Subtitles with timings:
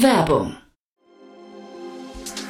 [0.00, 0.56] Werbung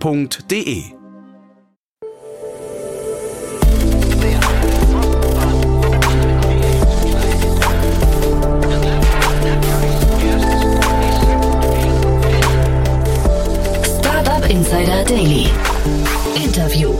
[0.00, 0.84] f.de.
[13.84, 15.48] Startup Insider Daily.
[16.34, 16.94] Interview.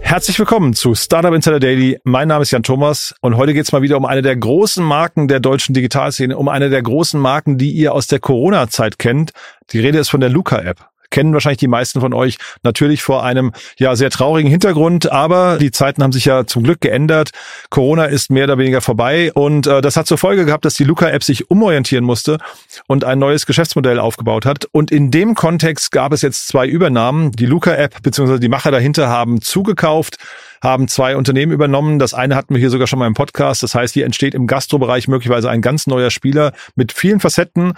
[0.00, 1.98] Herzlich willkommen zu Startup Insider Daily.
[2.04, 4.84] Mein Name ist Jan Thomas und heute geht es mal wieder um eine der großen
[4.84, 9.32] Marken der deutschen Digitalszene, um eine der großen Marken, die ihr aus der Corona-Zeit kennt.
[9.70, 13.52] Die Rede ist von der Luca-App kennen wahrscheinlich die meisten von euch natürlich vor einem
[13.78, 17.30] ja sehr traurigen Hintergrund, aber die Zeiten haben sich ja zum Glück geändert.
[17.70, 20.84] Corona ist mehr oder weniger vorbei und äh, das hat zur Folge gehabt, dass die
[20.84, 22.38] Luca-App sich umorientieren musste
[22.86, 24.66] und ein neues Geschäftsmodell aufgebaut hat.
[24.72, 27.32] Und in dem Kontext gab es jetzt zwei Übernahmen.
[27.32, 28.38] Die Luca-App bzw.
[28.38, 30.18] die Macher dahinter haben zugekauft
[30.62, 31.98] haben zwei Unternehmen übernommen.
[31.98, 33.62] Das eine hatten wir hier sogar schon mal im Podcast.
[33.62, 37.74] Das heißt, hier entsteht im Gastrobereich möglicherweise ein ganz neuer Spieler mit vielen Facetten.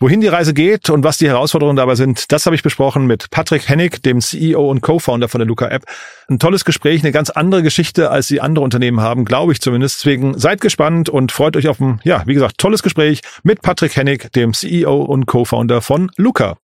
[0.00, 3.30] Wohin die Reise geht und was die Herausforderungen dabei sind, das habe ich besprochen mit
[3.30, 5.86] Patrick Hennig, dem CEO und Co-Founder von der Luca App.
[6.28, 9.96] Ein tolles Gespräch, eine ganz andere Geschichte, als die andere Unternehmen haben, glaube ich zumindest.
[9.96, 13.96] Deswegen seid gespannt und freut euch auf ein, ja, wie gesagt, tolles Gespräch mit Patrick
[13.96, 16.58] Hennig, dem CEO und Co-Founder von Luca.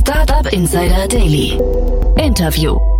[0.00, 1.60] Startup Insider Daily.
[2.16, 2.95] Interview.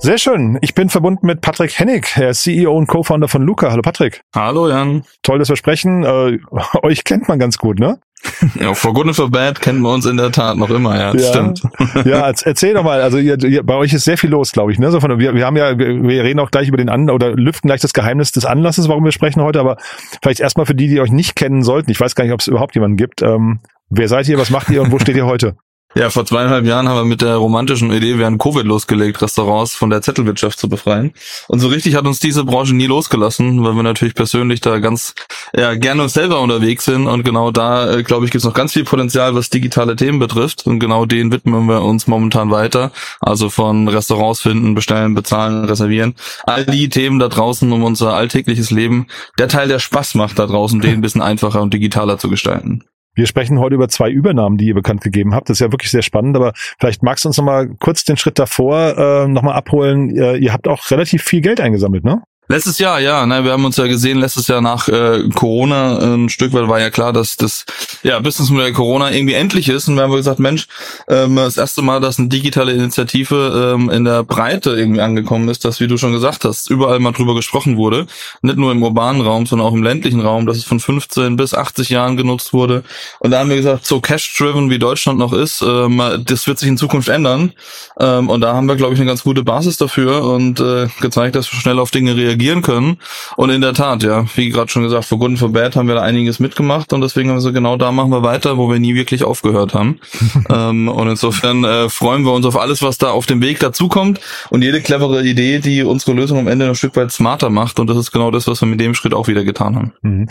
[0.00, 0.58] Sehr schön.
[0.60, 3.72] Ich bin verbunden mit Patrick Hennig, der CEO und Co-Founder von Luca.
[3.72, 4.20] Hallo Patrick.
[4.32, 5.02] Hallo Jan.
[5.22, 6.04] Toll, dass wir sprechen.
[6.04, 6.38] Äh,
[6.82, 7.98] euch kennt man ganz gut, ne?
[8.60, 11.14] Ja, for good and for bad kennen wir uns in der Tat noch immer, ja,
[11.14, 11.28] ja.
[11.28, 11.62] stimmt.
[12.04, 14.78] Ja, erzähl doch mal, also ihr, ihr, bei euch ist sehr viel los, glaube ich,
[14.78, 14.90] ne?
[14.90, 17.32] So von, wir, wir haben ja, wir, wir reden auch gleich über den An oder
[17.34, 19.76] lüften gleich das Geheimnis des Anlasses, warum wir sprechen heute, aber
[20.22, 22.48] vielleicht erstmal für die, die euch nicht kennen sollten, ich weiß gar nicht, ob es
[22.48, 23.22] überhaupt jemanden gibt.
[23.22, 25.56] Ähm, wer seid ihr, was macht ihr und wo steht ihr heute?
[25.94, 29.88] Ja, vor zweieinhalb Jahren haben wir mit der romantischen Idee während Covid losgelegt, Restaurants von
[29.88, 31.14] der Zettelwirtschaft zu befreien.
[31.48, 35.14] Und so richtig hat uns diese Branche nie losgelassen, weil wir natürlich persönlich da ganz
[35.56, 37.06] ja, gerne uns selber unterwegs sind.
[37.06, 40.18] Und genau da, äh, glaube ich, gibt es noch ganz viel Potenzial, was digitale Themen
[40.18, 40.66] betrifft.
[40.66, 42.92] Und genau denen widmen wir uns momentan weiter.
[43.20, 46.16] Also von Restaurants finden, bestellen, bezahlen, reservieren.
[46.44, 49.06] All die Themen da draußen um unser alltägliches Leben.
[49.38, 52.84] Der Teil, der Spaß macht da draußen, den ein bisschen einfacher und digitaler zu gestalten.
[53.18, 55.48] Wir sprechen heute über zwei Übernahmen, die ihr bekannt gegeben habt.
[55.48, 58.38] Das ist ja wirklich sehr spannend, aber vielleicht magst du uns nochmal kurz den Schritt
[58.38, 60.08] davor äh, nochmal abholen.
[60.08, 62.22] Ihr, ihr habt auch relativ viel Geld eingesammelt, ne?
[62.50, 66.30] Letztes Jahr, ja, ne, wir haben uns ja gesehen, letztes Jahr nach äh, Corona ein
[66.30, 67.66] Stück weit war ja klar, dass das
[68.02, 70.66] ja Businessmodell Corona irgendwie endlich ist und wir haben gesagt, Mensch,
[71.08, 75.66] ähm, das erste Mal, dass eine digitale Initiative ähm, in der Breite irgendwie angekommen ist,
[75.66, 78.06] dass, wie du schon gesagt hast, überall mal drüber gesprochen wurde,
[78.40, 81.52] nicht nur im urbanen Raum, sondern auch im ländlichen Raum, dass es von 15 bis
[81.52, 82.82] 80 Jahren genutzt wurde.
[83.18, 86.68] Und da haben wir gesagt, so cash-driven wie Deutschland noch ist, ähm, das wird sich
[86.70, 87.52] in Zukunft ändern.
[88.00, 91.36] Ähm, und da haben wir, glaube ich, eine ganz gute Basis dafür und äh, gezeigt,
[91.36, 92.98] dass wir schnell auf Dinge reagieren reagieren können.
[93.36, 95.88] Und in der Tat, ja, wie gerade schon gesagt, for good and for bad haben
[95.88, 98.70] wir da einiges mitgemacht und deswegen haben wir so genau da machen wir weiter, wo
[98.70, 100.00] wir nie wirklich aufgehört haben.
[100.50, 104.20] ähm, und insofern äh, freuen wir uns auf alles, was da auf dem Weg dazukommt
[104.50, 107.80] und jede clevere Idee, die unsere Lösung am Ende ein Stück weit smarter macht.
[107.80, 109.92] Und das ist genau das, was wir mit dem Schritt auch wieder getan haben.
[110.02, 110.28] Mhm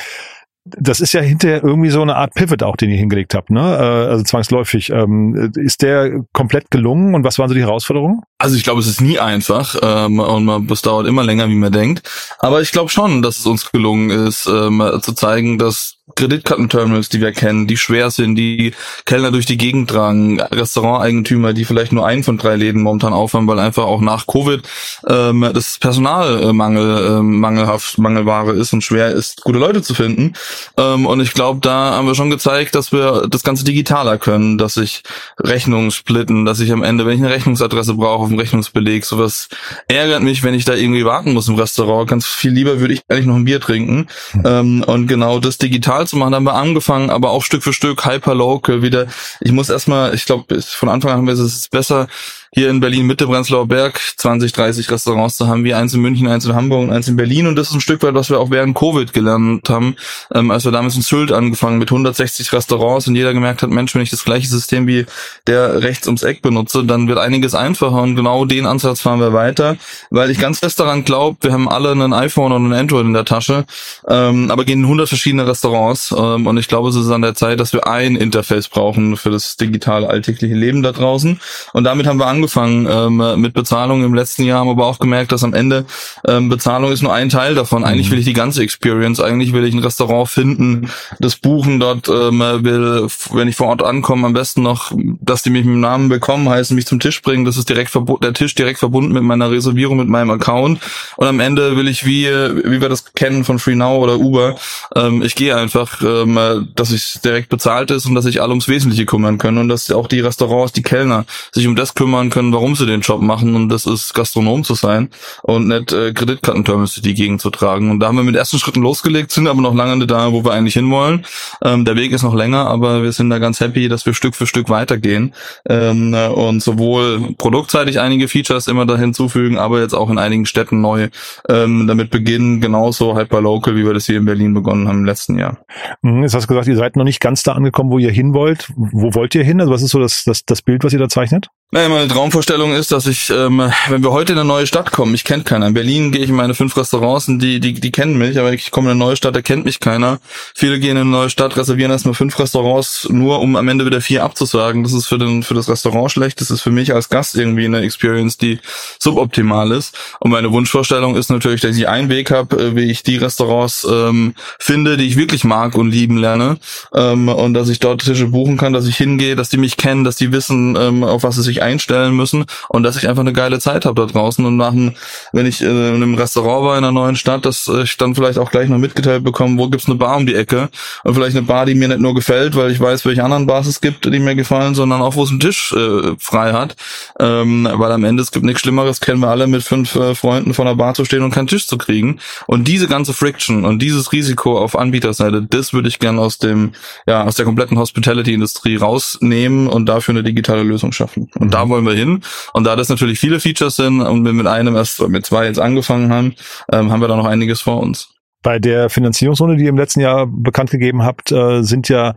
[0.78, 3.60] das ist ja hinterher irgendwie so eine Art Pivot auch, den ihr hingelegt habt, ne?
[3.60, 4.90] Äh, also zwangsläufig.
[4.90, 8.22] Ähm, ist der komplett gelungen und was waren so die Herausforderungen?
[8.38, 11.72] Also ich glaube, es ist nie einfach ähm, und es dauert immer länger, wie man
[11.72, 12.10] denkt.
[12.40, 17.22] Aber ich glaube schon, dass es uns gelungen ist, ähm, zu zeigen, dass Kreditkartenterminals, die
[17.22, 18.74] wir kennen, die schwer sind, die
[19.06, 23.48] Kellner durch die Gegend tragen, Restauranteigentümer, die vielleicht nur einen von drei Läden momentan aufhaben,
[23.48, 24.62] weil einfach auch nach Covid
[25.08, 30.34] ähm, das Personalmangel äh, mangelhaft Mangelware ist und schwer ist, gute Leute zu finden.
[30.76, 34.58] Ähm, und ich glaube, da haben wir schon gezeigt, dass wir das Ganze digitaler können,
[34.58, 35.04] dass ich
[35.40, 39.50] Rechnungen splitten, dass ich am Ende, wenn ich eine Rechnungsadresse brauche auf dem Rechnungsbeleg, sowas
[39.88, 42.10] ärgert mich, wenn ich da irgendwie warten muss im Restaurant.
[42.10, 44.08] Ganz viel lieber würde ich eigentlich noch ein Bier trinken.
[44.32, 44.44] Hm.
[44.46, 48.06] Ähm, und genau das digital zu machen, haben wir angefangen, aber auch Stück für Stück
[48.06, 49.08] hyperlocal wieder.
[49.40, 52.08] Ich muss erstmal, ich glaube, von Anfang an haben wir es besser,
[52.52, 56.28] hier in Berlin Mitte Prenzlauer Berg 20, 30 Restaurants zu haben, wie eins in München,
[56.28, 57.48] eins in Hamburg und eins in Berlin.
[57.48, 59.96] Und das ist ein Stück weit, was wir auch während Covid gelernt haben,
[60.34, 63.94] ähm, als wir damals in Sylt angefangen mit 160 Restaurants und jeder gemerkt hat, Mensch,
[63.94, 65.06] wenn ich das gleiche System wie
[65.46, 69.34] der rechts ums Eck benutze, dann wird einiges einfacher und genau den Ansatz fahren wir
[69.34, 69.78] weiter,
[70.10, 73.14] weil ich ganz fest daran glaube, wir haben alle ein iPhone und ein Android in
[73.14, 73.66] der Tasche,
[74.08, 76.14] ähm, aber gehen in 100 verschiedene Restaurants Restaurants.
[76.18, 79.30] Ähm, und ich glaube, es ist an der Zeit, dass wir ein Interface brauchen für
[79.30, 81.40] das digitale alltägliche Leben da draußen.
[81.74, 85.32] Und damit haben wir angefangen ähm, mit Bezahlung im letzten Jahr, haben aber auch gemerkt,
[85.32, 85.86] dass am Ende
[86.28, 87.84] ähm, Bezahlung ist nur ein Teil davon.
[87.84, 88.12] Eigentlich mhm.
[88.14, 89.20] will ich die ganze Experience.
[89.20, 90.90] Eigentlich will ich ein Restaurant finden,
[91.20, 94.92] das buchen dort ähm, will, wenn ich vor Ort ankomme, am besten noch,
[95.22, 97.46] dass die mich mit dem Namen bekommen, heißen mich zum Tisch bringen.
[97.46, 100.80] Das ist direkt der Tisch direkt verbunden mit meiner Reservierung, mit meinem Account.
[101.16, 104.56] Und am Ende will ich wie wie wir das kennen von FreeNow oder Uber,
[104.96, 108.68] ähm, ich gehe einfach, ähm, dass ich direkt bezahlt ist und dass sich alle ums
[108.68, 112.54] Wesentliche kümmern können und dass auch die Restaurants, die Kellner sich um das kümmern können,
[112.54, 115.10] warum sie den Job machen und das ist Gastronom zu sein
[115.44, 117.92] und nicht äh, Kreditkartenterminals durch die Gegend zu tragen.
[117.92, 120.44] Und da haben wir mit ersten Schritten losgelegt, sind aber noch lange nicht da, wo
[120.44, 121.26] wir eigentlich hinwollen.
[121.64, 124.36] Ähm, der Weg ist noch länger, aber wir sind da ganz happy, dass wir Stück
[124.36, 125.34] für Stück weitergehen
[125.70, 130.82] ähm, und sowohl produktseitig einige Features immer da hinzufügen, aber jetzt auch in einigen Städten
[130.82, 131.10] neu
[131.50, 135.38] ähm, damit beginnen, genauso hyperlocal, wie wir das hier in Berlin begonnen haben im letzten
[135.38, 135.60] Jahr.
[136.02, 138.34] Mhm, jetzt hast du gesagt, ihr seid noch nicht ganz da angekommen, wo ihr hin
[138.34, 138.72] wollt.
[138.76, 139.60] Wo wollt ihr hin?
[139.60, 141.50] Also was ist so das, das, das Bild, was ihr da zeichnet?
[141.70, 145.14] Naja, meine Traumvorstellung ist, dass ich, ähm, wenn wir heute in eine neue Stadt kommen,
[145.14, 145.68] ich kenne keiner.
[145.68, 148.54] In Berlin gehe ich in meine fünf Restaurants und die, die, die kennen mich, aber
[148.54, 150.20] ich komme in eine neue Stadt, da kennt mich keiner.
[150.56, 154.00] Viele gehen in eine neue Stadt, reservieren erstmal fünf Restaurants, nur um am Ende wieder
[154.00, 154.84] vier abzusagen.
[154.84, 157.66] Das ist für, den, für das Restaurant schlecht, das ist für mich als Gast irgendwie
[157.66, 158.60] eine Experience, die
[158.98, 159.94] suboptimal ist.
[160.22, 163.86] Und meine Wunschvorstellung ist natürlich, dass ich einen Weg habe, äh, wie ich die Restaurants
[163.92, 166.60] ähm, finde, die ich wirklich mag und lieben lerne.
[166.94, 170.06] Ähm, und dass ich dort Tische buchen kann, dass ich hingehe, dass die mich kennen,
[170.06, 173.34] dass die wissen, ähm, auf was sie sich einstellen müssen und dass ich einfach eine
[173.34, 174.96] geile Zeit habe da draußen und machen,
[175.34, 178.40] wenn ich äh, in einem Restaurant war in einer neuen Stadt, dass ich dann vielleicht
[178.40, 180.70] auch gleich noch mitgeteilt bekomme, wo gibt's eine Bar um die Ecke
[181.04, 183.68] und vielleicht eine Bar, die mir nicht nur gefällt, weil ich weiß, welche anderen Bars
[183.68, 186.76] es gibt, die mir gefallen, sondern auch, wo es einen Tisch äh, frei hat,
[187.20, 190.54] ähm, weil am Ende es gibt nichts Schlimmeres, kennen wir alle, mit fünf äh, Freunden
[190.54, 193.82] vor einer Bar zu stehen und keinen Tisch zu kriegen und diese ganze Friction und
[193.82, 196.72] dieses Risiko auf Anbieterseite, das würde ich gerne aus dem,
[197.08, 201.30] ja, aus der kompletten Hospitality-Industrie rausnehmen und dafür eine digitale Lösung schaffen.
[201.40, 202.22] Und und da wollen wir hin.
[202.52, 205.60] Und da das natürlich viele Features sind und wir mit einem erst mit zwei jetzt
[205.60, 206.36] angefangen haben,
[206.74, 208.10] ähm, haben wir da noch einiges vor uns.
[208.44, 212.16] Bei der Finanzierungsrunde, die ihr im letzten Jahr bekannt gegeben habt, äh, sind ja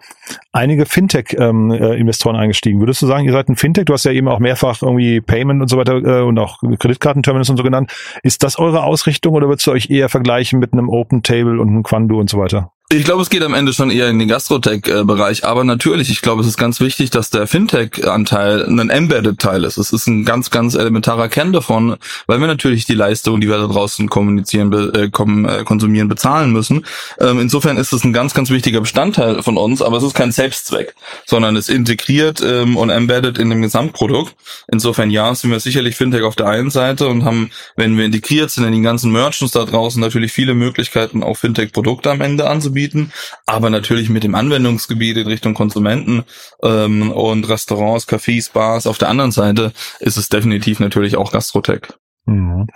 [0.51, 2.81] einige Fintech-Investoren ähm, äh, eingestiegen.
[2.81, 3.85] Würdest du sagen, ihr seid ein Fintech?
[3.85, 7.51] Du hast ja eben auch mehrfach irgendwie Payment und so weiter äh, und auch Kreditkartenterminals
[7.51, 7.93] und so genannt.
[8.25, 11.69] Ist das eure Ausrichtung oder würdest du euch eher vergleichen mit einem Open Table und
[11.69, 12.73] einem Quando und so weiter?
[12.93, 16.43] Ich glaube, es geht am Ende schon eher in den Gastrotech-Bereich, aber natürlich, ich glaube,
[16.43, 19.77] es ist ganz wichtig, dass der Fintech-Anteil ein Embedded-Teil ist.
[19.77, 23.59] Es ist ein ganz, ganz elementarer Kern davon, weil wir natürlich die Leistung, die wir
[23.59, 26.85] da draußen kommunizieren, äh, äh, konsumieren, bezahlen müssen.
[27.21, 30.33] Ähm, insofern ist es ein ganz, ganz wichtiger Bestandteil von uns, aber es ist kein
[30.33, 30.97] Selbstzweck,
[31.27, 34.35] sondern es integriert ähm, und embedded in dem Gesamtprodukt.
[34.67, 38.51] Insofern ja, sind wir sicherlich Fintech auf der einen Seite und haben, wenn wir integriert
[38.51, 42.80] sind in die ganzen Merchants da draußen, natürlich viele Möglichkeiten, auch Fintech-Produkte am Ende anzubieten
[42.81, 43.13] anzubieten,
[43.47, 46.25] aber natürlich mit dem Anwendungsgebiet in Richtung Konsumenten
[46.63, 48.87] ähm, und Restaurants, Cafés, Bars.
[48.87, 51.83] Auf der anderen Seite ist es definitiv natürlich auch Gastrotech.
[52.27, 52.67] Mhm.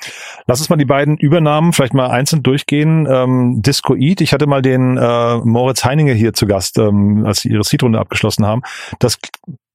[0.47, 3.07] Lass uns mal die beiden Übernahmen vielleicht mal einzeln durchgehen.
[3.11, 7.51] Ähm, Discoid, ich hatte mal den äh, Moritz Heininger hier zu Gast, ähm, als sie
[7.51, 8.63] ihre Seed-Runde abgeschlossen haben.
[8.99, 9.19] Das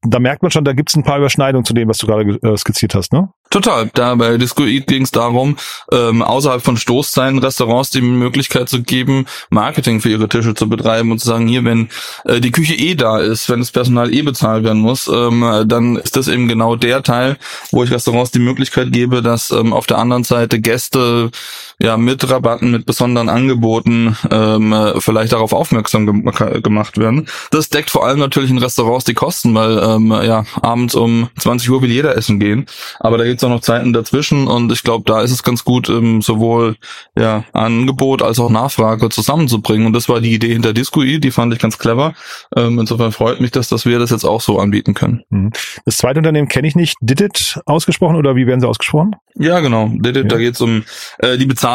[0.02, 2.40] da merkt man schon, da gibt es ein paar Überschneidungen zu dem, was du gerade
[2.42, 3.30] äh, skizziert hast, ne?
[3.50, 3.90] Total.
[3.96, 5.58] Da bei Discoid ging es darum,
[5.92, 11.12] ähm, außerhalb von Stoßzeiten Restaurants die Möglichkeit zu geben, Marketing für ihre Tische zu betreiben
[11.12, 11.90] und zu sagen, hier, wenn
[12.26, 15.96] äh, die Küche eh da ist, wenn das Personal eh bezahlt werden muss, ähm, dann
[15.96, 17.38] ist das eben genau der Teil,
[17.72, 21.32] wo ich Restaurants die Möglichkeit gebe, dass ähm, auf der anderen Seite Gäste
[21.82, 27.28] ja mit Rabatten, mit besonderen Angeboten ähm, vielleicht darauf aufmerksam ge gemacht werden.
[27.52, 31.70] Das deckt vor allem natürlich in Restaurants die Kosten, weil ähm, ja abends um 20
[31.70, 32.66] Uhr will jeder essen gehen,
[33.00, 35.90] aber da gibt's auch noch Zeiten dazwischen und ich glaube, da ist es ganz gut,
[35.90, 36.76] ähm, sowohl
[37.18, 41.54] ja Angebot als auch Nachfrage zusammenzubringen und das war die Idee hinter Discoid, die fand
[41.54, 42.14] ich ganz clever.
[42.56, 45.24] Ähm, insofern freut mich, dass, dass wir das jetzt auch so anbieten können.
[45.30, 45.52] Mhm.
[45.86, 46.98] Das zweite Unternehmen kenne ich nicht.
[47.02, 49.16] Didit ausgesprochen oder wie werden sie ausgesprochen?
[49.36, 49.90] Ja, genau.
[49.94, 50.30] Didit, ja.
[50.30, 50.84] da geht's um
[51.20, 51.69] äh, die Bezahlung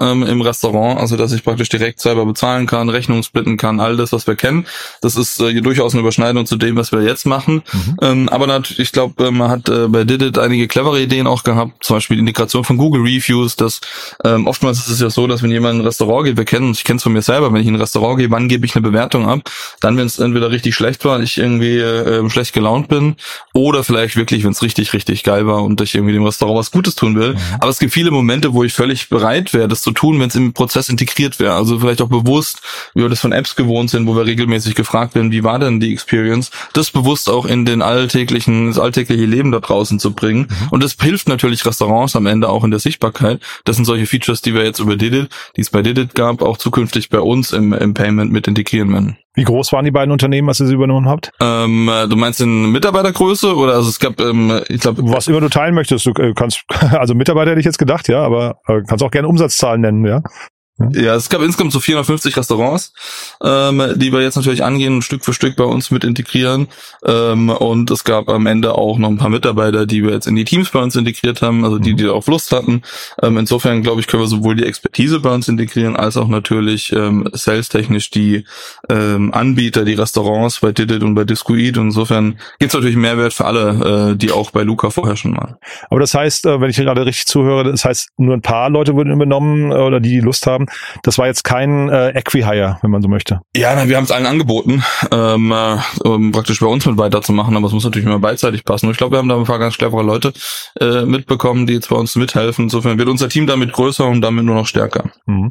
[0.00, 3.96] ähm, im Restaurant, also dass ich praktisch direkt selber bezahlen kann, Rechnung splitten kann, all
[3.96, 4.66] das, was wir kennen.
[5.00, 7.62] Das ist äh, durchaus eine Überschneidung zu dem, was wir jetzt machen.
[7.72, 7.96] Mhm.
[8.02, 11.42] Ähm, aber natürlich, ich glaube, äh, man hat äh, bei Didit einige clevere Ideen auch
[11.42, 13.56] gehabt, zum Beispiel die Integration von Google Reviews.
[13.56, 13.80] Das
[14.24, 16.72] ähm, oftmals ist es ja so, dass wenn jemand in ein Restaurant geht, wir kennen,
[16.72, 18.74] ich kenne es von mir selber, wenn ich in ein Restaurant gehe, wann gebe ich
[18.74, 19.50] eine Bewertung ab?
[19.80, 23.16] Dann, wenn es entweder richtig schlecht war, ich irgendwie äh, schlecht gelaunt bin,
[23.52, 26.70] oder vielleicht wirklich, wenn es richtig, richtig geil war und ich irgendwie dem Restaurant was
[26.70, 27.34] Gutes tun will.
[27.34, 27.38] Mhm.
[27.60, 30.28] Aber es gibt viele Momente, wo ich völlig bereit bereit wäre, das zu tun, wenn
[30.28, 31.54] es im Prozess integriert wäre.
[31.54, 32.60] Also vielleicht auch bewusst,
[32.94, 35.80] wie wir das von Apps gewohnt sind, wo wir regelmäßig gefragt werden, wie war denn
[35.80, 40.48] die Experience, das bewusst auch in den alltäglichen, das alltägliche Leben da draußen zu bringen.
[40.48, 40.68] Mhm.
[40.70, 43.40] Und das hilft natürlich Restaurants am Ende auch in der Sichtbarkeit.
[43.64, 46.58] Das sind solche Features, die wir jetzt über Didit, die es bei Didit gab, auch
[46.58, 49.16] zukünftig bei uns im, im Payment mit integrieren werden.
[49.34, 51.30] Wie groß waren die beiden Unternehmen, als ihr sie übernommen habt?
[51.40, 55.40] Ähm, äh, du meinst in Mitarbeitergröße oder also es gab, ähm, ich glaube, was immer
[55.40, 56.04] du teilen möchtest.
[56.04, 59.28] Du äh, kannst, also Mitarbeiter hätte ich jetzt gedacht, ja, aber äh, kannst auch gerne
[59.28, 60.22] Umsatzzahlen nennen, ja.
[60.92, 62.92] Ja, es gab insgesamt so 450 Restaurants,
[63.42, 66.68] ähm, die wir jetzt natürlich angehen, Stück für Stück bei uns mit integrieren.
[67.04, 70.36] Ähm, und es gab am Ende auch noch ein paar Mitarbeiter, die wir jetzt in
[70.36, 72.82] die Teams bei uns integriert haben, also die, die auch Lust hatten.
[73.22, 76.92] Ähm, insofern, glaube ich, können wir sowohl die Expertise bei uns integrieren, als auch natürlich
[76.92, 78.44] ähm, sales-technisch die
[78.88, 81.76] ähm, Anbieter, die Restaurants bei Didit und bei Discoid.
[81.76, 85.36] Und insofern gibt es natürlich Mehrwert für alle, äh, die auch bei Luca vorher schon
[85.36, 85.56] waren.
[85.90, 88.94] Aber das heißt, äh, wenn ich gerade richtig zuhöre, das heißt, nur ein paar Leute
[88.94, 90.66] wurden übernommen äh, oder die, die Lust haben.
[91.02, 93.40] Das war jetzt kein äh, Equihire, wenn man so möchte.
[93.56, 97.56] Ja, na, wir haben es allen angeboten, ähm, äh, um praktisch bei uns mit weiterzumachen,
[97.56, 98.86] aber es muss natürlich immer beidseitig passen.
[98.86, 100.32] Und ich glaube, wir haben da ein paar ganz clevere Leute
[100.80, 102.64] äh, mitbekommen, die jetzt bei uns mithelfen.
[102.64, 105.10] Insofern wird unser Team damit größer und damit nur noch stärker.
[105.26, 105.50] Mhm.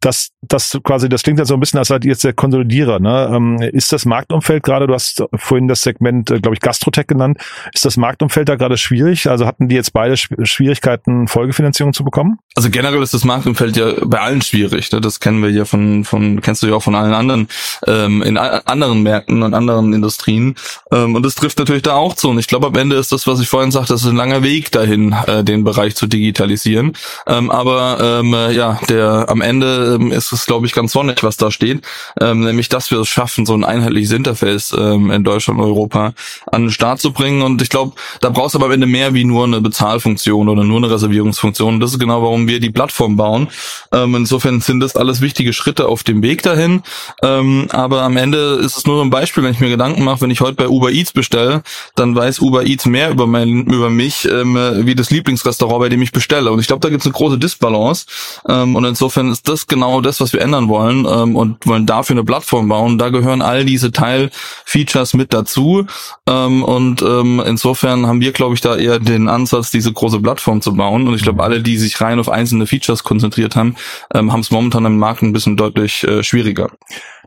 [0.00, 2.98] Das, das quasi, das klingt ja so ein bisschen, als seid ihr jetzt der Konsolidierer.
[3.00, 3.30] Ne?
[3.32, 7.38] Ähm, ist das Marktumfeld gerade, du hast vorhin das Segment, äh, glaube ich, Gastrotech genannt,
[7.72, 9.28] ist das Marktumfeld da gerade schwierig?
[9.28, 12.38] Also hatten die jetzt beide Schwierigkeiten, Folgefinanzierung zu bekommen?
[12.54, 14.90] Also generell ist das Marktumfeld ja bei allen schwierig.
[14.92, 15.00] Ne?
[15.00, 17.48] Das kennen wir ja von, von, kennst du ja auch von allen anderen,
[17.86, 20.56] ähm, in anderen Märkten und anderen Industrien.
[20.92, 22.30] Ähm, und das trifft natürlich da auch zu.
[22.30, 24.42] Und ich glaube, am Ende ist das, was ich vorhin sagte, das ist ein langer
[24.42, 26.96] Weg dahin, äh, den Bereich zu digitalisieren.
[27.26, 31.36] Ähm, aber ähm, ja, der am Ende ähm, ist es, glaube ich, ganz sonnig, was
[31.36, 31.84] da steht.
[32.20, 36.12] Ähm, nämlich, dass wir es schaffen, so ein einheitliches Interface ähm, in Deutschland und Europa
[36.46, 37.42] an den Start zu bringen.
[37.42, 40.64] Und ich glaube, da brauchst du aber am Ende mehr wie nur eine Bezahlfunktion oder
[40.64, 41.74] nur eine Reservierungsfunktion.
[41.74, 43.48] Und das ist genau, warum wir die Plattform bauen.
[43.92, 46.82] Ähm, insofern sind das alles wichtige Schritte auf dem Weg dahin.
[47.22, 50.20] Ähm, aber am Ende ist es nur so ein Beispiel, wenn ich mir Gedanken mache,
[50.20, 51.62] wenn ich heute bei Uber Eats bestelle,
[51.94, 56.02] dann weiß Uber Eats mehr über, mein, über mich ähm, wie das Lieblingsrestaurant, bei dem
[56.02, 56.50] ich bestelle.
[56.50, 58.06] Und ich glaube, da gibt es eine große Disbalance.
[58.48, 62.14] Ähm, und insofern ist das genau das, was wir ändern wollen ähm, und wollen dafür
[62.14, 62.98] eine Plattform bauen.
[62.98, 65.86] Da gehören all diese Teilfeatures mit dazu.
[66.26, 70.74] Ähm, und insofern haben wir, glaube ich, da eher den Ansatz, diese große Plattform zu
[70.74, 71.06] bauen.
[71.06, 73.76] Und ich glaube, alle, die sich rein auf einzelne Features konzentriert haben,
[74.14, 76.70] ähm, haben es momentan im Markt ein bisschen deutlich äh, schwieriger.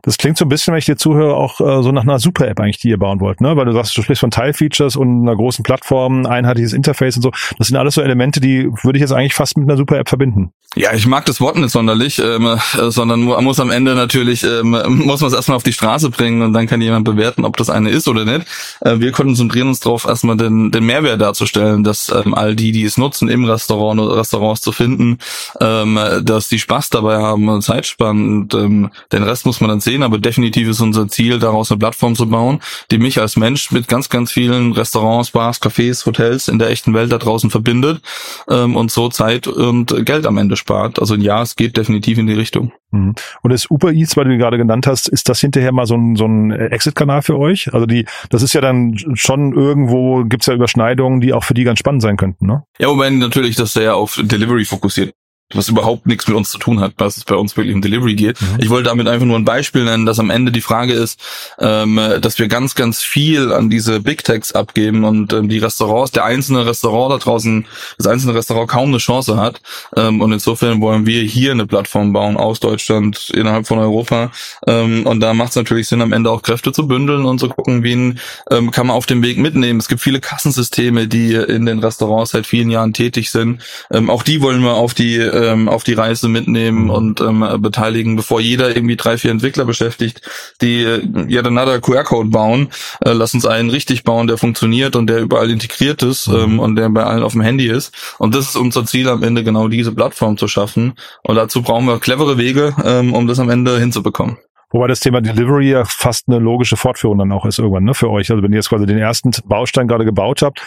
[0.02, 2.60] Das klingt so ein bisschen, wenn ich dir zuhöre, auch äh, so nach einer Super-App
[2.60, 3.56] eigentlich, die ihr bauen wollt, ne?
[3.56, 7.30] Weil du sagst, du sprichst von Teilfeatures und einer großen Plattform, einheitliches Interface und so.
[7.58, 10.52] Das sind alles so Elemente, die würde ich jetzt eigentlich fast mit einer Super-App verbinden.
[10.74, 14.70] Ja, ich mag das Wort nicht sonderlich, ähm, äh, sondern muss am Ende natürlich, ähm,
[14.88, 17.68] muss man es erstmal auf die Straße bringen und dann kann jemand bewerten, ob das
[17.68, 18.46] eine ist oder nicht.
[18.80, 22.84] Äh, wir konzentrieren uns darauf, erstmal den, den Mehrwert darzustellen, dass ähm, all die, die
[22.84, 25.18] es nutzen, im Restaurant oder Restaurants zu finden,
[25.60, 28.42] ähm, dass die Spaß dabei haben und Zeit spannen.
[28.42, 31.78] Und, ähm, den Rest muss man dann sehen, aber definitiv ist unser Ziel, daraus eine
[31.78, 36.48] Plattform zu bauen, die mich als Mensch mit ganz, ganz vielen Restaurants, Bars, Cafés, Hotels
[36.48, 38.00] in der echten Welt da draußen verbindet
[38.48, 40.98] ähm, und so Zeit und Geld am Ende spart.
[41.00, 42.72] Also ja, es geht definitiv in die Richtung.
[42.92, 43.14] Mhm.
[43.42, 46.14] Und das Uber Eats, weil du gerade genannt hast, ist das hinterher mal so ein,
[46.14, 47.74] so ein Exit-Kanal für euch?
[47.74, 51.64] Also die, das ist ja dann schon irgendwo, gibt's ja Überschneidungen, die auch für die
[51.64, 52.62] ganz spannend sein könnten, ne?
[52.78, 55.14] Ja, wobei natürlich, dass der auf Delivery fokussiert
[55.54, 58.14] was überhaupt nichts mit uns zu tun hat, was es bei uns wirklich um Delivery
[58.14, 58.40] geht.
[58.40, 58.58] Mhm.
[58.58, 61.20] Ich wollte damit einfach nur ein Beispiel nennen, dass am Ende die Frage ist,
[61.58, 66.12] ähm, dass wir ganz, ganz viel an diese Big Techs abgeben und ähm, die Restaurants,
[66.12, 67.66] der einzelne Restaurant da draußen,
[67.98, 69.60] das einzelne Restaurant kaum eine Chance hat.
[69.96, 74.30] Ähm, und insofern wollen wir hier eine Plattform bauen aus Deutschland, innerhalb von Europa.
[74.66, 77.48] Ähm, und da macht es natürlich Sinn, am Ende auch Kräfte zu bündeln und zu
[77.48, 78.18] gucken, wen
[78.50, 79.80] ähm, kann man auf dem Weg mitnehmen.
[79.80, 83.62] Es gibt viele Kassensysteme, die in den Restaurants seit vielen Jahren tätig sind.
[83.90, 86.90] Ähm, auch die wollen wir auf die ähm, auf die Reise mitnehmen mhm.
[86.90, 90.22] und ähm, beteiligen, bevor jeder irgendwie drei, vier Entwickler beschäftigt,
[90.60, 92.68] die äh, yet another QR-Code bauen.
[93.04, 96.34] Äh, lass uns einen richtig bauen, der funktioniert und der überall integriert ist mhm.
[96.34, 97.94] ähm, und der bei allen auf dem Handy ist.
[98.18, 100.94] Und das ist unser Ziel am Ende, genau diese Plattform zu schaffen.
[101.22, 104.38] Und dazu brauchen wir clevere Wege, ähm, um das am Ende hinzubekommen.
[104.72, 108.10] Wobei das Thema Delivery ja fast eine logische Fortführung dann auch ist irgendwann, ne, für
[108.10, 108.30] euch.
[108.30, 110.62] Also wenn ihr jetzt quasi den ersten Baustein gerade gebaut habt,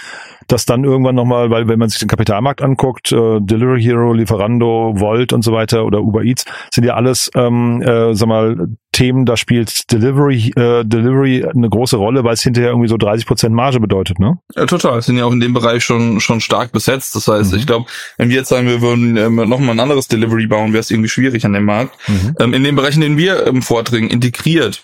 [0.47, 4.93] dass dann irgendwann nochmal, weil wenn man sich den Kapitalmarkt anguckt, äh, Delivery Hero, Lieferando,
[4.95, 9.25] Volt und so weiter oder Uber Eats, sind ja alles, ähm, äh, sag mal, Themen,
[9.25, 13.53] da spielt Delivery, äh, Delivery eine große Rolle, weil es hinterher irgendwie so 30 Prozent
[13.53, 14.39] Marge bedeutet, ne?
[14.55, 15.01] Ja, total.
[15.01, 17.13] Sind ja auch in dem Bereich schon, schon stark besetzt.
[17.13, 17.59] Das heißt, mhm.
[17.59, 17.87] ich glaube,
[18.17, 21.09] wenn wir jetzt sagen, wir würden ähm, nochmal ein anderes Delivery bauen, wäre es irgendwie
[21.09, 21.93] schwierig an dem Markt.
[22.07, 22.35] Mhm.
[22.39, 24.81] Ähm, in den Bereichen, in denen wir ähm, vordringen, integriert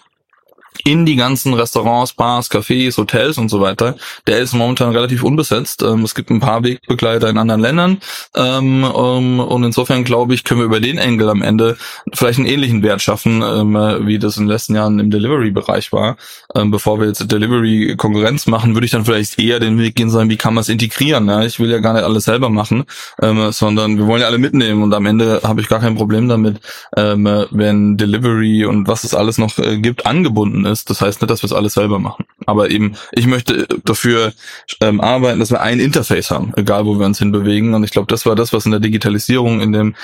[0.85, 3.95] in die ganzen Restaurants, Bars, Cafés, Hotels und so weiter,
[4.27, 5.83] der ist momentan relativ unbesetzt.
[5.83, 7.97] Ähm, es gibt ein paar Wegbegleiter in anderen Ländern
[8.35, 11.77] ähm, um, und insofern glaube ich, können wir über den Engel am Ende
[12.13, 13.73] vielleicht einen ähnlichen Wert schaffen, ähm,
[14.05, 16.17] wie das in den letzten Jahren im Delivery-Bereich war.
[16.55, 20.29] Ähm, bevor wir jetzt Delivery-Konkurrenz machen, würde ich dann vielleicht eher den Weg gehen, sagen,
[20.29, 21.29] wie kann man es integrieren?
[21.41, 22.85] Ich will ja gar nicht alles selber machen,
[23.21, 26.27] ähm, sondern wir wollen ja alle mitnehmen und am Ende habe ich gar kein Problem
[26.27, 26.59] damit,
[26.95, 30.70] ähm, wenn Delivery und was es alles noch äh, gibt, angebunden ist.
[30.71, 32.25] Das heißt nicht, dass wir es alles selber machen.
[32.45, 34.33] Aber eben, ich möchte dafür
[34.79, 37.73] ähm, arbeiten, dass wir ein Interface haben, egal wo wir uns hinbewegen.
[37.73, 39.95] Und ich glaube, das war das, was in der Digitalisierung, in dem,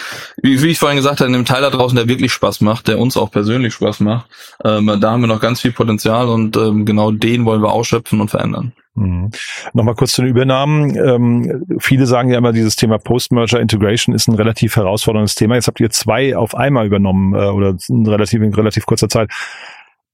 [0.41, 2.87] wie, wie ich vorhin gesagt habe, in dem Teil da draußen, der wirklich Spaß macht,
[2.87, 4.27] der uns auch persönlich Spaß macht,
[4.63, 8.21] ähm, da haben wir noch ganz viel Potenzial und ähm, genau den wollen wir ausschöpfen
[8.21, 8.73] und verändern.
[8.97, 9.29] Mhm.
[9.73, 10.95] Nochmal kurz zu den Übernahmen.
[10.95, 15.55] Ähm, viele sagen ja immer, dieses Thema Post-Merger Integration ist ein relativ herausforderndes Thema.
[15.55, 19.29] Jetzt habt ihr zwei auf einmal übernommen äh, oder in relativ, in relativ kurzer Zeit.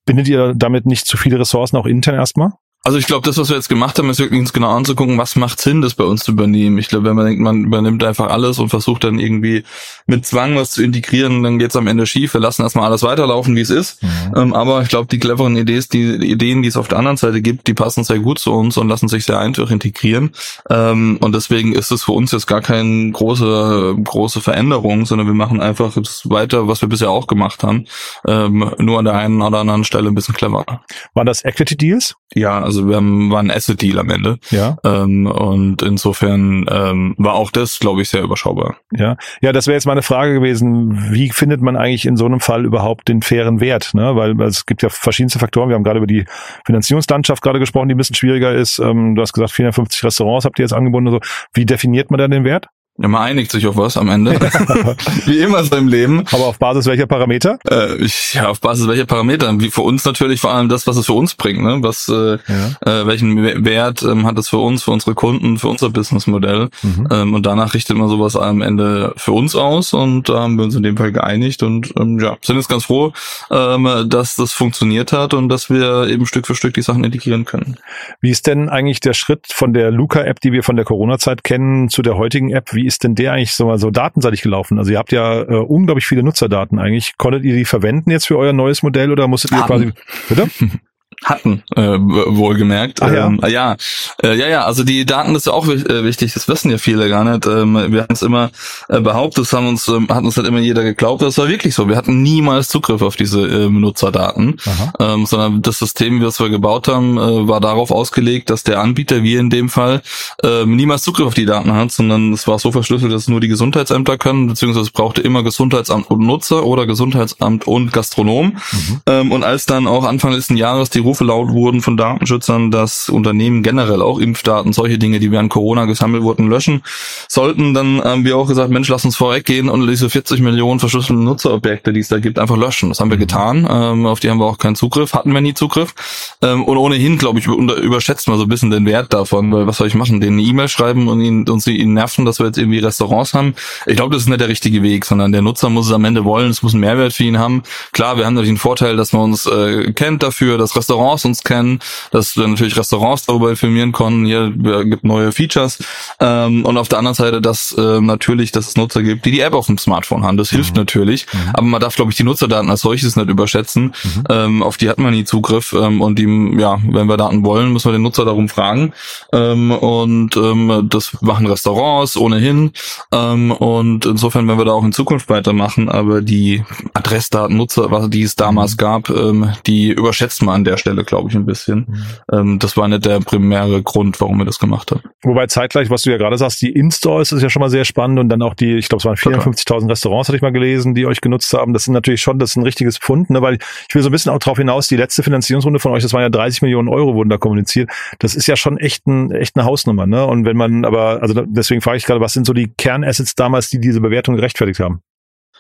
[0.06, 2.52] Bindet ihr damit nicht zu viele Ressourcen auch intern erstmal?
[2.86, 5.38] Also ich glaube, das, was wir jetzt gemacht haben, ist wirklich uns genau anzugucken, was
[5.38, 6.78] macht Sinn, das bei uns zu übernehmen.
[6.78, 9.64] Ich glaube, wenn man denkt, man übernimmt einfach alles und versucht dann irgendwie
[10.06, 12.34] mit Zwang was zu integrieren, dann geht's am Ende schief.
[12.34, 14.04] Wir lassen erstmal alles weiterlaufen, wie es ist.
[14.04, 14.10] Mhm.
[14.36, 17.16] Ähm, aber ich glaube, die cleveren Ideen, die, die Ideen, die es auf der anderen
[17.16, 20.32] Seite gibt, die passen sehr gut zu uns und lassen sich sehr einfach integrieren.
[20.70, 25.34] Ähm, und deswegen ist es für uns jetzt gar keine große, große Veränderung, sondern wir
[25.34, 27.86] machen einfach jetzt weiter, was wir bisher auch gemacht haben.
[28.28, 30.84] Ähm, nur an der einen oder anderen Stelle ein bisschen cleverer.
[31.14, 32.16] Waren das Equity Deals?
[32.36, 34.38] Ja, also wir haben, war ein Asset-Deal am Ende.
[34.50, 34.78] Ja.
[34.84, 38.78] Ähm, und insofern ähm, war auch das, glaube ich, sehr überschaubar.
[38.92, 41.14] Ja, ja, das wäre jetzt meine Frage gewesen.
[41.14, 43.94] Wie findet man eigentlich in so einem Fall überhaupt den fairen Wert?
[43.94, 44.16] Ne?
[44.16, 45.70] Weil es gibt ja verschiedenste Faktoren.
[45.70, 46.26] Wir haben gerade über die
[46.66, 48.80] Finanzierungslandschaft gerade gesprochen, die ein bisschen schwieriger ist.
[48.80, 51.12] Ähm, du hast gesagt, 450 Restaurants habt ihr jetzt angebunden.
[51.12, 51.20] So.
[51.54, 52.68] Wie definiert man dann den Wert?
[53.00, 54.34] Ja, man einigt sich auf was am Ende.
[55.26, 56.26] Wie immer so im Leben.
[56.32, 57.58] Aber auf Basis welcher Parameter?
[57.68, 59.52] Äh, ich, ja, auf Basis welcher Parameter?
[59.60, 61.64] Wie für uns natürlich vor allem das, was es für uns bringt.
[61.64, 61.80] Ne?
[61.82, 63.02] Was, äh, ja.
[63.02, 66.70] äh, welchen Wert ähm, hat es für uns, für unsere Kunden, für unser Businessmodell?
[66.84, 67.08] Mhm.
[67.10, 70.64] Ähm, und danach richtet man sowas am Ende für uns aus und da haben wir
[70.64, 73.12] uns in dem Fall geeinigt und ähm, ja, sind jetzt ganz froh,
[73.50, 77.46] ähm, dass das funktioniert hat und dass wir eben Stück für Stück die Sachen integrieren
[77.46, 77.78] können.
[78.22, 81.90] Wie ist denn eigentlich der Schritt von der Luca-App, die wir von der Corona-Zeit kennen,
[81.90, 82.74] zu der heutigen App?
[82.74, 84.78] Wie wie ist denn der eigentlich so, so datenseitig gelaufen?
[84.78, 87.18] Also ihr habt ja äh, unglaublich viele Nutzerdaten eigentlich.
[87.18, 89.92] Konntet ihr die verwenden jetzt für euer neues Modell oder musstet ihr quasi,
[90.28, 90.50] bitte?
[91.24, 93.02] hatten, äh, wohlgemerkt.
[93.02, 93.28] Ach, ja.
[93.28, 93.76] Ähm, ja,
[94.22, 97.10] äh, ja, ja, also die Daten ist ja auch äh, wichtig, das wissen ja viele
[97.10, 97.46] gar nicht.
[97.46, 98.52] Ähm, wir haben es immer
[98.90, 101.76] äh, behauptet, das haben uns, ähm, hat uns halt immer jeder geglaubt, das war wirklich
[101.76, 101.88] so.
[101.88, 104.58] Wir hatten niemals Zugriff auf diese ähm, Nutzerdaten,
[105.00, 109.24] ähm, sondern das System, das wir gebaut haben, äh, war darauf ausgelegt, dass der Anbieter,
[109.24, 110.02] wie in dem Fall,
[110.44, 113.48] äh, niemals Zugriff auf die Daten hat, sondern es war so verschlüsselt, dass nur die
[113.48, 118.58] Gesundheitsämter können, beziehungsweise es brauchte immer Gesundheitsamt und Nutzer oder Gesundheitsamt und Gastronom.
[118.72, 119.02] Mhm.
[119.06, 123.08] Ähm, und als dann auch Anfang letzten Jahres die Rufe laut wurden von Datenschützern, dass
[123.08, 126.82] Unternehmen generell auch Impfdaten, solche Dinge, die während Corona gesammelt wurden, löschen
[127.28, 127.76] sollten.
[127.76, 131.94] Dann haben wir auch gesagt, Mensch, lass uns vorweggehen und diese 40 Millionen verschlüsselten Nutzerobjekte,
[131.94, 132.90] die es da gibt, einfach löschen.
[132.90, 133.22] Das haben wir mhm.
[133.22, 133.68] getan.
[133.70, 135.94] Ähm, auf die haben wir auch keinen Zugriff, hatten wir nie Zugriff.
[136.42, 139.78] Ähm, und ohnehin, glaube ich, überschätzt man so ein bisschen den Wert davon, weil was
[139.78, 140.20] soll ich machen?
[140.20, 143.36] Denen eine E-Mail schreiben und ihnen, und sie ihnen nerven, dass wir jetzt irgendwie Restaurants
[143.36, 143.54] haben.
[143.86, 146.26] Ich glaube, das ist nicht der richtige Weg, sondern der Nutzer muss es am Ende
[146.26, 147.62] wollen, es muss einen Mehrwert für ihn haben.
[147.92, 151.26] Klar, wir haben natürlich einen Vorteil, dass man uns äh, kennt dafür, dass Restaurants Restaurants
[151.26, 151.80] uns kennen,
[152.12, 155.80] dass wir natürlich Restaurants darüber informieren konnten, hier gibt neue Features
[156.20, 159.40] ähm, und auf der anderen Seite, dass äh, natürlich, dass es Nutzer gibt, die die
[159.40, 160.38] App auf dem Smartphone haben.
[160.38, 160.58] Das mhm.
[160.58, 161.40] hilft natürlich, mhm.
[161.54, 163.94] aber man darf, glaube ich, die Nutzerdaten als solches nicht überschätzen.
[164.04, 164.24] Mhm.
[164.30, 167.74] Ähm, auf die hat man nie Zugriff ähm, und die, ja, wenn wir Daten wollen,
[167.74, 168.94] müssen wir den Nutzer darum fragen
[169.32, 172.72] ähm, und ähm, das machen Restaurants ohnehin
[173.12, 178.10] ähm, und insofern werden wir da auch in Zukunft weitermachen, aber die Adressdaten, Nutzer, was
[178.10, 178.78] die es damals mhm.
[178.78, 181.86] gab, ähm, die überschätzt man an der Stelle Stelle, glaube ich, ein bisschen.
[181.88, 182.06] Mhm.
[182.32, 185.02] Ähm, das war nicht der primäre Grund, warum wir das gemacht haben.
[185.24, 188.20] Wobei zeitgleich, was du ja gerade sagst, die In-Stores ist ja schon mal sehr spannend
[188.20, 191.06] und dann auch die, ich glaube, es waren 54.000 Restaurants, hatte ich mal gelesen, die
[191.06, 191.74] euch genutzt haben.
[191.74, 193.42] Das sind natürlich schon, das ist ein richtiges Pfund, ne?
[193.42, 196.12] weil ich will so ein bisschen auch darauf hinaus, die letzte Finanzierungsrunde von euch, das
[196.12, 197.90] waren ja 30 Millionen Euro, wurden da kommuniziert.
[198.20, 200.06] Das ist ja schon echt, ein, echt eine Hausnummer.
[200.06, 200.26] Ne?
[200.26, 203.70] Und wenn man aber, also deswegen frage ich gerade, was sind so die Kernassets damals,
[203.70, 205.02] die diese Bewertung gerechtfertigt haben?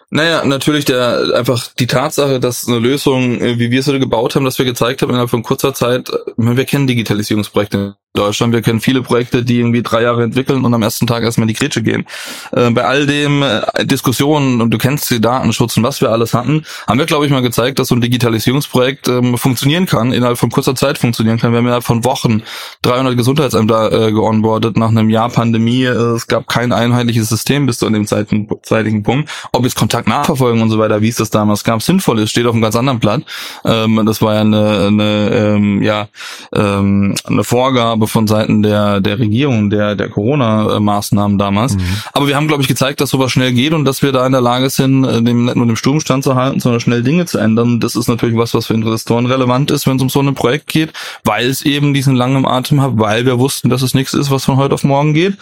[0.09, 4.45] Naja, natürlich der einfach die Tatsache, dass eine Lösung, äh, wie wir es gebaut haben,
[4.45, 8.53] dass wir gezeigt haben innerhalb von kurzer Zeit, äh, wir kennen Digitalisierungsprojekte Deutschland.
[8.53, 11.53] Wir kennen viele Projekte, die irgendwie drei Jahre entwickeln und am ersten Tag erstmal in
[11.53, 12.05] die Grätsche gehen.
[12.51, 16.35] Äh, bei all dem äh, Diskussionen, und du kennst die Datenschutz und was wir alles
[16.35, 20.37] hatten, haben wir, glaube ich, mal gezeigt, dass so ein Digitalisierungsprojekt ähm, funktionieren kann, innerhalb
[20.37, 21.53] von kurzer Zeit funktionieren kann.
[21.53, 22.43] Wir haben innerhalb von Wochen
[22.83, 25.85] 300 Gesundheitsämter äh, geonboardet nach einem Jahr Pandemie.
[25.85, 29.29] Äh, es gab kein einheitliches System bis zu dem zeitigen Punkt.
[29.51, 32.45] Ob jetzt Kontakt nachverfolgen und so weiter, wie es das damals gab, sinnvoll ist, steht
[32.45, 33.23] auf einem ganz anderen Blatt.
[33.65, 36.09] Ähm, das war ja eine, eine ähm, ja,
[36.53, 41.75] ähm, eine Vorgabe Vorgabe von Seiten der, der Regierung, der, der Corona-Maßnahmen damals.
[41.75, 41.81] Mhm.
[42.13, 44.31] Aber wir haben, glaube ich, gezeigt, dass sowas schnell geht und dass wir da in
[44.31, 47.37] der Lage sind, äh, dem, nicht nur dem Sturmstand zu halten, sondern schnell Dinge zu
[47.37, 47.79] ändern.
[47.79, 50.67] Das ist natürlich was, was für Investoren relevant ist, wenn es um so ein Projekt
[50.67, 54.31] geht, weil es eben diesen langen Atem hat, weil wir wussten, dass es nichts ist,
[54.31, 55.37] was von heute auf morgen geht.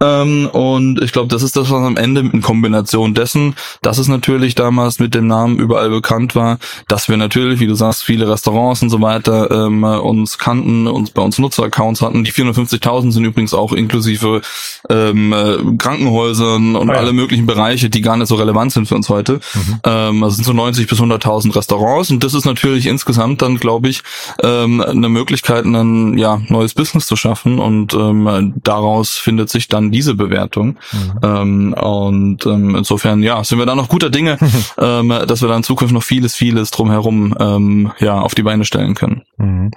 [0.00, 4.08] Ähm, und ich glaube, das ist das, was am Ende in Kombination dessen, dass es
[4.08, 8.28] natürlich damals mit dem Namen überall bekannt war, dass wir natürlich, wie du sagst, viele
[8.28, 12.24] Restaurants und so weiter ähm, uns kannten, uns bei uns Nutzeraccounts hatten.
[12.24, 14.42] Die 450.000 sind übrigens auch inklusive
[14.88, 17.00] ähm, äh, Krankenhäusern und ah, ja.
[17.00, 19.40] alle möglichen Bereiche, die gar nicht so relevant sind für uns heute.
[19.54, 19.80] Mhm.
[19.84, 23.88] Ähm, also sind so 90 bis 100.000 Restaurants und das ist natürlich insgesamt dann, glaube
[23.88, 24.02] ich,
[24.42, 29.90] ähm, eine Möglichkeit, ein ja, neues Business zu schaffen und ähm, daraus findet sich dann
[29.90, 30.76] diese Bewertung.
[30.92, 31.12] Mhm.
[31.22, 34.38] Ähm, und ähm, insofern, ja, sind wir da noch guter Dinge,
[34.78, 38.64] ähm, dass wir da in Zukunft noch vieles, vieles drumherum ähm, ja, auf die Beine
[38.64, 39.22] stellen können.
[39.36, 39.70] Mhm.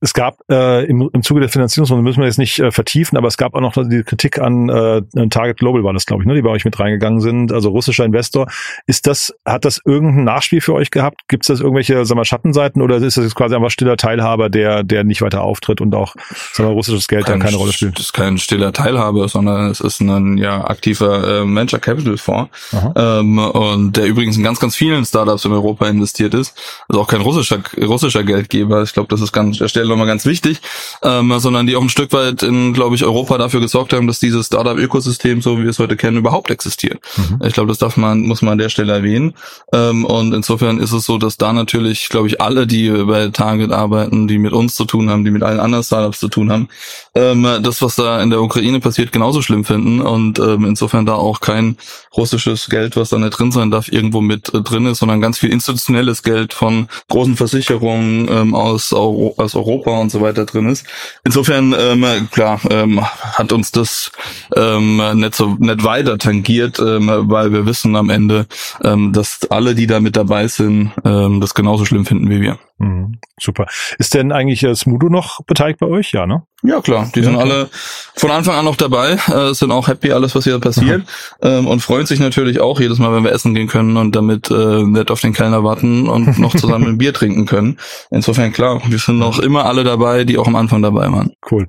[0.00, 3.26] Es gab äh, im, im Zuge der Finanzierungsrunde, müssen wir jetzt nicht äh, vertiefen, aber
[3.28, 6.34] es gab auch noch die Kritik an äh, Target Global war das, glaube ich, ne,
[6.34, 8.46] die bei euch mit reingegangen sind, also russischer Investor.
[8.86, 11.22] Ist das, hat das irgendein Nachspiel für euch gehabt?
[11.28, 14.48] Gibt es das irgendwelche, sagen wir, Schattenseiten oder ist das jetzt quasi einfach stiller Teilhaber,
[14.50, 16.14] der, der nicht weiter auftritt und auch,
[16.52, 17.98] sagen wir, russisches Geld kein, da keine Rolle spielt?
[17.98, 22.50] Das ist kein stiller Teilhaber, sondern es ist ein ja aktiver äh, Venture Capital Fonds
[22.94, 26.56] ähm, und der übrigens in ganz, ganz vielen Startups in Europa investiert ist.
[26.88, 28.82] Also auch kein russischer russischer Geldgeber.
[28.82, 30.60] Ich glaube, das ist ganz der Stelle nochmal ganz wichtig,
[31.02, 34.20] ähm, sondern die auch ein Stück weit in, glaube ich, Europa dafür gesorgt haben, dass
[34.20, 37.00] dieses Startup-Ökosystem, so wie wir es heute kennen, überhaupt existiert.
[37.16, 37.40] Mhm.
[37.46, 39.34] Ich glaube, das darf man, muss man an der Stelle erwähnen.
[39.72, 43.72] Ähm, und insofern ist es so, dass da natürlich, glaube ich, alle, die bei Target
[43.72, 46.68] arbeiten, die mit uns zu tun haben, die mit allen anderen Startups zu tun haben,
[47.14, 51.14] ähm, das, was da in der Ukraine passiert, genauso schlimm finden und ähm, insofern da
[51.14, 51.76] auch kein
[52.16, 55.38] russisches Geld, was da nicht drin sein darf, irgendwo mit äh, drin ist, sondern ganz
[55.38, 60.68] viel institutionelles Geld von großen Versicherungen ähm, aus, aus Europa Europa und so weiter drin
[60.68, 60.86] ist.
[61.24, 64.10] Insofern, ähm, klar, ähm, hat uns das
[64.56, 68.46] ähm, nicht so nicht weiter tangiert, ähm, weil wir wissen am Ende,
[68.84, 72.58] ähm, dass alle, die da mit dabei sind, ähm, das genauso schlimm finden wie wir.
[72.78, 73.66] Mhm, super.
[73.98, 76.12] Ist denn eigentlich äh, Smudo noch beteiligt bei euch?
[76.12, 76.44] Ja, ne?
[76.62, 77.10] Ja, klar.
[77.12, 77.44] Die ja, sind klar.
[77.44, 77.68] alle
[78.14, 81.02] von Anfang an noch dabei, äh, sind auch happy, alles, was hier passiert
[81.42, 84.50] ähm, und freuen sich natürlich auch jedes Mal, wenn wir essen gehen können und damit
[84.50, 87.78] äh, nicht auf den Kellner warten und noch zusammen ein Bier trinken können.
[88.10, 91.32] Insofern, klar, wir sind noch immer alle dabei, die auch am Anfang dabei waren.
[91.50, 91.66] Cool.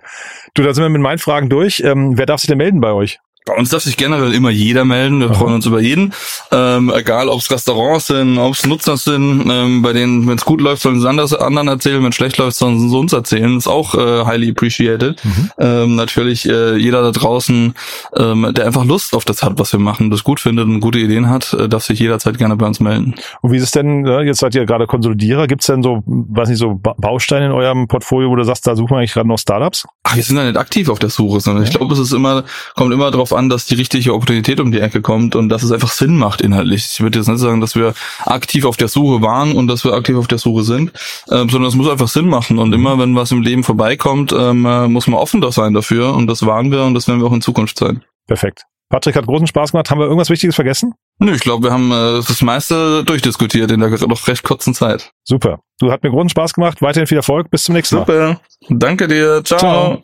[0.54, 1.82] Du, da sind wir mit meinen Fragen durch.
[1.84, 3.19] Ähm, wer darf sich denn melden bei euch?
[3.45, 5.21] Bei uns darf sich generell immer jeder melden.
[5.21, 6.13] Wir freuen uns über jeden.
[6.52, 9.49] Ähm, egal, ob es Restaurants sind, ob es Nutzer sind.
[9.49, 12.02] Ähm, bei denen, wenn es gut läuft, sollen sie es anderen erzählen.
[12.04, 13.58] Wenn es schlecht läuft, sollen sie uns erzählen.
[13.58, 15.23] Ist auch äh, highly appreciated.
[15.23, 15.52] Mhm.
[15.58, 17.73] Ähm, natürlich äh, jeder da draußen,
[18.15, 20.99] ähm, der einfach Lust auf das hat, was wir machen, das gut findet und gute
[20.99, 23.15] Ideen hat, äh, darf sich jederzeit gerne bei uns melden.
[23.41, 26.04] Und wie ist es denn, äh, jetzt seid ihr gerade Konsolidierer, gibt es denn so,
[26.06, 29.28] weiß nicht, so Bausteine in eurem Portfolio, wo du sagst, da suchen wir eigentlich gerade
[29.28, 29.88] noch Startups?
[30.04, 31.69] Ach, wir sind da nicht aktiv auf der Suche, sondern ja.
[31.69, 32.43] ich glaube, es ist immer,
[32.75, 35.72] kommt immer darauf an, dass die richtige Opportunität um die Ecke kommt und dass es
[35.72, 36.88] einfach Sinn macht inhaltlich.
[36.92, 37.94] Ich würde jetzt nicht sagen, dass wir
[38.26, 40.92] aktiv auf der Suche waren und dass wir aktiv auf der Suche sind,
[41.28, 42.60] äh, sondern es muss einfach Sinn machen.
[42.60, 46.13] Und immer, wenn was im Leben vorbeikommt, ähm, äh, muss man offen da sein dafür.
[46.15, 48.04] Und das waren wir und das werden wir auch in Zukunft sein.
[48.28, 48.63] Perfekt.
[48.89, 49.92] Patrick hat großen Spaß gemacht.
[49.92, 50.94] Haben wir irgendwas Wichtiges vergessen?
[51.20, 55.12] Nö, ich glaube, wir haben äh, das meiste durchdiskutiert in der noch recht kurzen Zeit.
[55.24, 55.60] Super.
[55.80, 56.82] Du hat mir großen Spaß gemacht.
[56.82, 57.52] Weiterhin viel Erfolg.
[57.52, 58.06] Bis zum nächsten Mal.
[58.06, 58.42] Super.
[58.70, 59.44] Danke dir.
[59.44, 59.60] Ciao.
[59.60, 60.04] Ciao.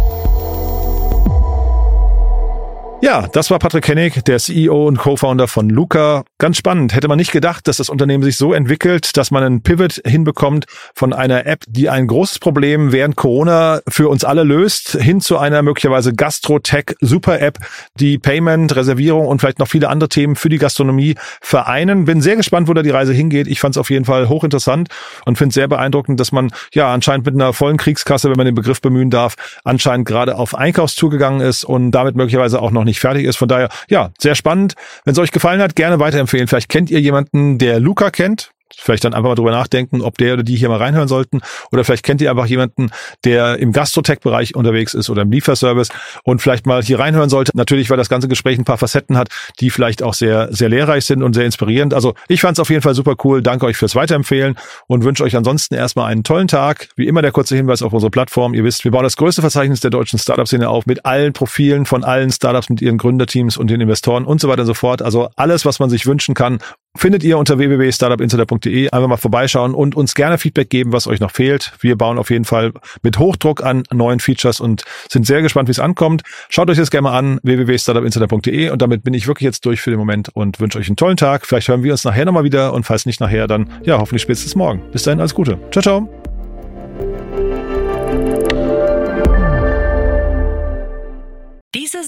[3.03, 6.23] Ja, das war Patrick Hennig, der CEO und Co-Founder von Luca.
[6.37, 6.93] Ganz spannend.
[6.93, 10.65] Hätte man nicht gedacht, dass das Unternehmen sich so entwickelt, dass man einen Pivot hinbekommt
[10.93, 15.39] von einer App, die ein großes Problem während Corona für uns alle löst, hin zu
[15.39, 17.57] einer möglicherweise Gastro-Tech-Super-App,
[17.95, 22.05] die Payment, Reservierung und vielleicht noch viele andere Themen für die Gastronomie vereinen.
[22.05, 23.47] Bin sehr gespannt, wo da die Reise hingeht.
[23.47, 24.89] Ich fand es auf jeden Fall hochinteressant
[25.25, 28.45] und finde es sehr beeindruckend, dass man ja anscheinend mit einer vollen Kriegskasse, wenn man
[28.45, 32.83] den Begriff bemühen darf, anscheinend gerade auf Einkaufstour gegangen ist und damit möglicherweise auch noch
[32.83, 33.37] nicht nicht fertig ist.
[33.37, 34.75] Von daher, ja, sehr spannend.
[35.05, 36.47] Wenn es euch gefallen hat, gerne weiterempfehlen.
[36.47, 38.51] Vielleicht kennt ihr jemanden, der Luca kennt.
[38.81, 41.41] Vielleicht dann einfach mal drüber nachdenken, ob der oder die hier mal reinhören sollten.
[41.71, 42.89] Oder vielleicht kennt ihr einfach jemanden,
[43.23, 45.89] der im Gastrotech-Bereich unterwegs ist oder im Lieferservice
[46.23, 47.51] und vielleicht mal hier reinhören sollte.
[47.55, 51.05] Natürlich, weil das ganze Gespräch ein paar Facetten hat, die vielleicht auch sehr, sehr lehrreich
[51.05, 51.93] sind und sehr inspirierend.
[51.93, 53.41] Also ich fand es auf jeden Fall super cool.
[53.41, 54.55] Danke euch fürs Weiterempfehlen
[54.87, 56.89] und wünsche euch ansonsten erstmal einen tollen Tag.
[56.95, 58.53] Wie immer der kurze Hinweis auf unsere Plattform.
[58.53, 62.03] Ihr wisst, wir bauen das größte Verzeichnis der deutschen Startup-Szene auf mit allen Profilen von
[62.03, 65.01] allen Startups mit ihren Gründerteams und den Investoren und so weiter und so fort.
[65.01, 66.59] Also alles, was man sich wünschen kann,
[66.95, 68.89] findet ihr unter www.startupinsider.de.
[68.89, 71.73] Einfach mal vorbeischauen und uns gerne Feedback geben, was euch noch fehlt.
[71.79, 75.73] Wir bauen auf jeden Fall mit Hochdruck an neuen Features und sind sehr gespannt, wie
[75.73, 76.23] es ankommt.
[76.49, 79.89] Schaut euch das gerne mal an, www.startupinsider.de und damit bin ich wirklich jetzt durch für
[79.89, 81.45] den Moment und wünsche euch einen tollen Tag.
[81.45, 84.55] Vielleicht hören wir uns nachher nochmal wieder und falls nicht nachher, dann ja, hoffentlich spätestens
[84.55, 84.81] morgen.
[84.91, 85.57] Bis dahin, alles Gute.
[85.71, 86.20] Ciao, ciao.